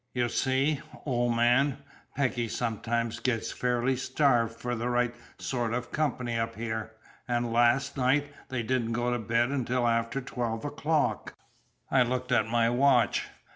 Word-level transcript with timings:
You 0.15 0.29
see, 0.29 0.81
old 1.05 1.35
man, 1.35 1.77
Peggy 2.15 2.47
sometimes 2.47 3.19
gets 3.19 3.51
fairly 3.51 3.95
starved 3.95 4.57
for 4.59 4.73
the 4.73 4.89
right 4.89 5.13
sort 5.37 5.75
of 5.75 5.91
company 5.91 6.39
up 6.39 6.55
here, 6.55 6.93
and 7.27 7.53
last 7.53 7.97
night 7.97 8.33
they 8.49 8.63
didn't 8.63 8.93
go 8.93 9.11
to 9.13 9.19
bed 9.19 9.49
until 9.51 9.87
after 9.87 10.19
twelve 10.19 10.65
o'clock. 10.65 11.35
I 11.91 12.01
looked 12.01 12.31
at 12.31 12.47
my 12.47 12.67
watch. 12.67 13.27